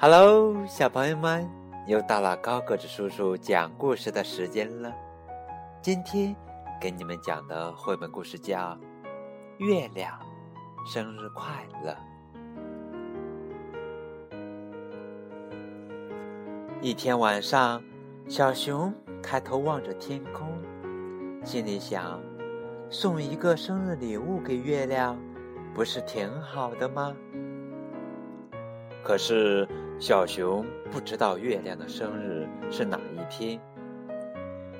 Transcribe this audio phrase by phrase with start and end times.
[0.00, 1.50] Hello，小朋友们，
[1.88, 4.94] 又到了高个子叔叔讲故事的时间了。
[5.82, 6.36] 今天
[6.80, 8.56] 给你们讲的绘本故事叫
[9.58, 10.16] 《月亮
[10.86, 11.96] 生日快乐》。
[16.80, 17.82] 一天晚上，
[18.28, 20.46] 小熊抬头望着天空，
[21.44, 22.22] 心里想：
[22.88, 25.18] 送一个生日礼物给月亮，
[25.74, 27.12] 不是挺好的吗？
[29.02, 29.66] 可是。
[30.00, 33.60] 小熊不知道月亮的生日是哪一天，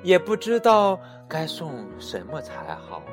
[0.01, 3.03] 也不知道该送什么才好。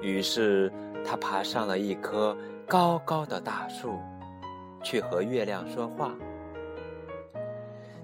[0.00, 0.72] 于是，
[1.04, 3.98] 他爬上了一棵高高的大树，
[4.84, 6.12] 去和月亮说话：“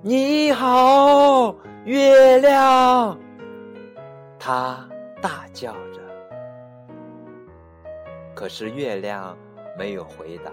[0.03, 1.55] 你好，
[1.85, 3.17] 月亮！”
[4.37, 4.85] 他
[5.23, 6.01] 大叫着。
[8.35, 9.39] 可是，月亮
[9.79, 10.51] 没有回答。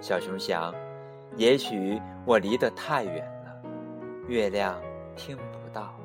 [0.00, 0.74] 小熊想，
[1.36, 3.62] 也许我离得太远了，
[4.28, 4.80] 月亮
[5.16, 5.98] 听不到。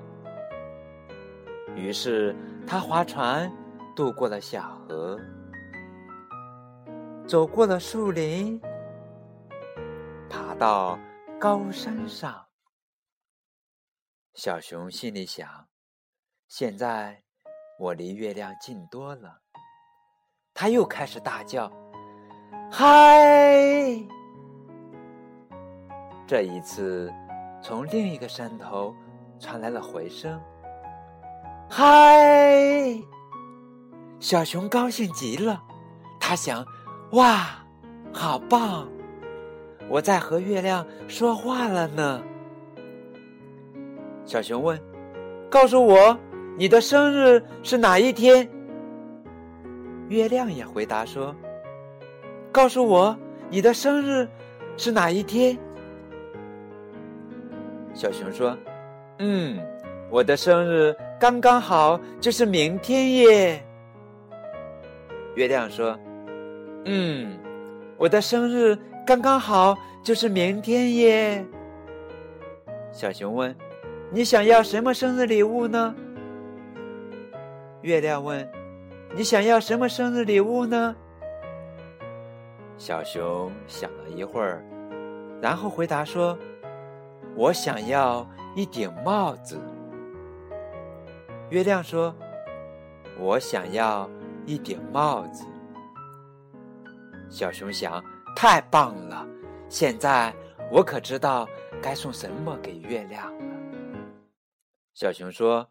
[1.75, 3.52] 于是它划船
[3.95, 5.20] 渡过了小河，
[7.28, 8.59] 走过了树林，
[10.30, 10.98] 爬到
[11.39, 12.48] 高山上。
[14.33, 15.67] 小熊心里想：
[16.48, 17.23] 现在
[17.78, 19.42] 我离月亮近多了。
[20.53, 21.72] 它又开始大叫。
[22.73, 24.02] 嗨！
[26.25, 27.11] 这一次，
[27.61, 28.95] 从另一个山头
[29.38, 30.39] 传来了回声。
[31.69, 32.97] 嗨！
[34.22, 35.61] 小熊高兴极了，
[36.17, 36.66] 他想：
[37.11, 37.49] 哇，
[38.14, 38.88] 好棒！
[39.89, 42.23] 我在和月亮说话了呢。
[44.23, 44.81] 小熊问
[45.52, 46.17] ：“告诉我，
[46.58, 48.49] 你的生日是哪一天？”
[50.08, 51.36] 月亮也回答说。
[52.52, 53.17] 告诉我，
[53.50, 54.28] 你的生日
[54.76, 55.58] 是哪一天？
[57.94, 58.58] 小熊说
[59.20, 59.60] ：“嗯，
[60.10, 63.64] 我的生日刚刚好，就是明天耶。”
[65.36, 65.98] 月亮说
[66.86, 67.38] ：“嗯，
[67.98, 71.45] 我的生日刚刚好，就是明天耶。”
[72.92, 73.56] 小熊问
[74.11, 75.95] ：“你想要什么生日礼物呢？”
[77.82, 78.45] 月亮问
[79.16, 80.94] ：“你想要什么生日礼物呢？”
[82.81, 84.65] 小熊想了一会儿，
[85.39, 86.36] 然后回答说
[87.37, 89.61] ：“我想要一顶帽子。”
[91.52, 92.11] 月亮说
[93.21, 94.09] ：“我想要
[94.47, 95.45] 一顶帽子。”
[97.30, 98.03] 小熊想
[98.36, 99.27] ：“太棒了！
[99.69, 100.33] 现在
[100.71, 101.48] 我可知道
[101.83, 103.55] 该送什么给月亮了。”
[104.95, 105.69] 小熊说：“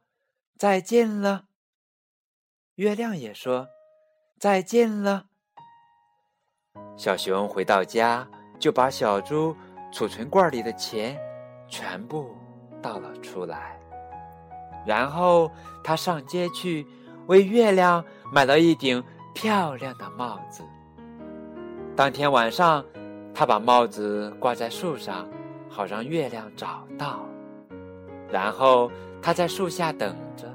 [0.56, 1.46] 再见了。”
[2.76, 3.66] 月亮也说
[4.38, 5.26] ：“再见了。”
[6.96, 8.26] 小熊回到家，
[8.58, 9.56] 就把小猪
[9.92, 11.18] 储存罐里的钱
[11.66, 12.36] 全部
[12.82, 13.78] 倒了出来，
[14.86, 15.50] 然后
[15.82, 16.86] 他上街去
[17.26, 19.02] 为月亮买了一顶
[19.34, 20.62] 漂亮的帽子。
[21.96, 22.84] 当天晚上，
[23.34, 25.28] 他把帽子挂在树上，
[25.68, 27.20] 好让月亮找到。
[28.30, 28.90] 然后
[29.20, 30.46] 他在树下等着，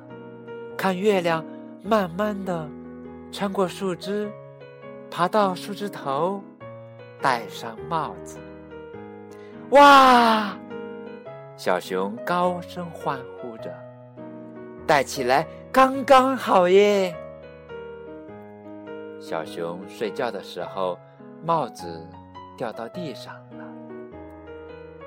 [0.78, 1.44] 看月亮
[1.84, 2.69] 慢慢的
[3.31, 4.31] 穿过树枝。
[5.16, 6.44] 爬到树枝头，
[7.22, 8.38] 戴上帽子。
[9.70, 10.58] 哇！
[11.56, 13.74] 小熊高声欢呼着
[14.86, 17.16] ：“戴起来刚刚好耶！”
[19.18, 21.00] 小熊睡觉的时候，
[21.46, 22.06] 帽子
[22.58, 23.64] 掉到地上了。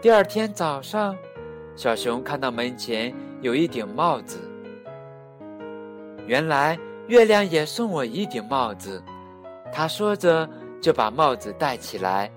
[0.01, 1.15] 第二天早上，
[1.77, 4.39] 小熊看到门前有一顶帽子。
[6.27, 9.03] 原来月亮也送我一顶帽子。
[9.73, 10.49] 他说着，
[10.81, 12.31] 就把帽子戴起来。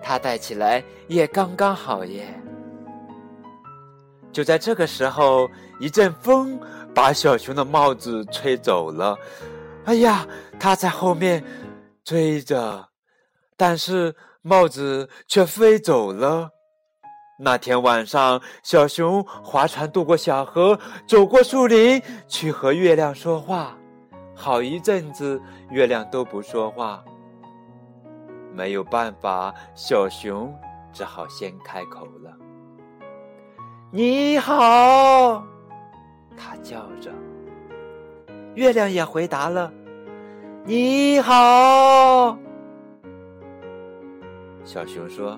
[0.00, 2.26] 他戴起来也刚刚好耶。
[4.30, 5.48] 就在这个时候，
[5.80, 6.58] 一阵风
[6.94, 9.16] 把小熊的帽子吹走了。
[9.86, 10.26] 哎呀，
[10.60, 11.42] 他在后面
[12.04, 12.88] 追着，
[13.56, 16.50] 但是帽子却飞走了。
[17.40, 23.76] 那天晚上，小熊划船渡过小河，走过树林，去和月亮说话。
[24.40, 27.04] 好一阵子，月亮都不说话。
[28.54, 30.54] 没有办法，小熊
[30.92, 32.32] 只好先开口了
[33.90, 35.44] ：“你好！”
[36.38, 37.10] 他叫着。
[38.54, 39.72] 月亮也回答了
[40.64, 42.38] ：“你好。”
[44.62, 45.36] 小熊说：“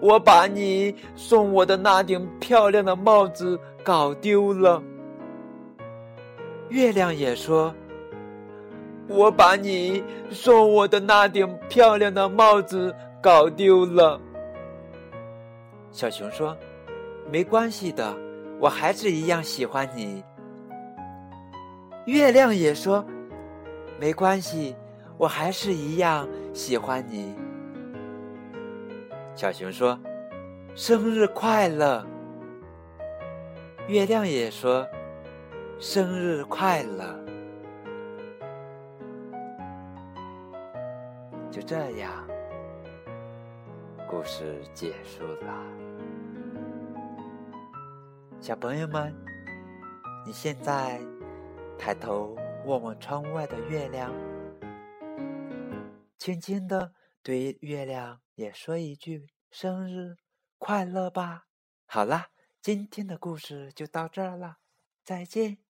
[0.00, 4.82] 我把你送我的那顶漂亮的帽子搞丢了。”
[6.68, 7.74] 月亮也说
[9.08, 14.20] ：“我把你送我的那顶漂亮的帽子搞丢了。”
[15.90, 16.56] 小熊说
[17.32, 18.14] ：“没关系的，
[18.60, 20.22] 我还是一样喜欢你。”
[22.04, 23.04] 月亮也说
[23.98, 24.76] ：“没关系，
[25.16, 27.34] 我还是一样喜欢你。”
[29.34, 29.98] 小熊说
[30.74, 32.04] ：“生日快乐！”
[33.88, 34.86] 月亮也说
[35.80, 37.16] ：“生日快乐！”
[41.52, 42.26] 就这样，
[44.08, 45.64] 故事结束了。
[48.40, 49.14] 小朋友们，
[50.26, 51.00] 你现在
[51.78, 52.36] 抬头
[52.66, 54.12] 望望窗外的月亮，
[56.18, 56.92] 轻轻的
[57.22, 60.16] 对月亮也说一句“生日
[60.58, 61.44] 快乐”吧。
[61.86, 64.56] 好啦，今天的故事就到这儿了，
[65.04, 65.58] 再见。